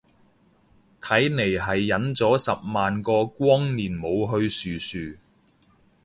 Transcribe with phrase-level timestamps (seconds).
[0.99, 5.17] 睇嚟係忍咗十萬個光年冇去殊殊